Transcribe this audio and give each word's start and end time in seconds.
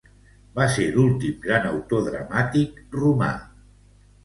Va 0.59 0.65
ser 0.75 0.85
l'últim 0.95 1.35
gran 1.43 1.69
autor 1.73 2.03
dramàtic 2.09 2.83
romà. 3.03 3.31